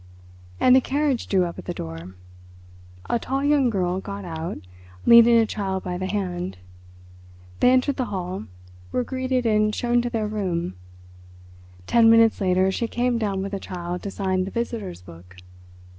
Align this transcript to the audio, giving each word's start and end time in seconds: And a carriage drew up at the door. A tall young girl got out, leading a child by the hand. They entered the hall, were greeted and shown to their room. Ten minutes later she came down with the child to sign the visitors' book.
And 0.59 0.75
a 0.75 0.81
carriage 0.81 1.27
drew 1.27 1.45
up 1.45 1.59
at 1.59 1.65
the 1.65 1.75
door. 1.75 2.15
A 3.07 3.19
tall 3.19 3.43
young 3.43 3.69
girl 3.69 3.99
got 3.99 4.25
out, 4.25 4.57
leading 5.05 5.37
a 5.37 5.45
child 5.45 5.83
by 5.83 5.99
the 5.99 6.07
hand. 6.07 6.57
They 7.59 7.69
entered 7.69 7.97
the 7.97 8.05
hall, 8.05 8.45
were 8.91 9.03
greeted 9.03 9.45
and 9.45 9.75
shown 9.75 10.01
to 10.01 10.09
their 10.09 10.27
room. 10.27 10.73
Ten 11.85 12.09
minutes 12.09 12.41
later 12.41 12.71
she 12.71 12.87
came 12.87 13.19
down 13.19 13.43
with 13.43 13.51
the 13.51 13.59
child 13.59 14.01
to 14.01 14.09
sign 14.09 14.45
the 14.45 14.49
visitors' 14.49 15.03
book. 15.03 15.35